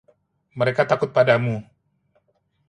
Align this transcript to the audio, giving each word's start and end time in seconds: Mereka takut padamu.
Mereka 0.59 0.81
takut 0.91 1.09
padamu. 1.15 1.55